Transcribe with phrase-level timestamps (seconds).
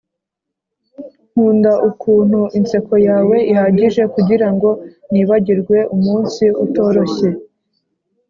[1.31, 4.69] nkunda ukuntu inseko yawe ihagije kugirango
[5.11, 7.27] nibagirwe umunsi utoroshye.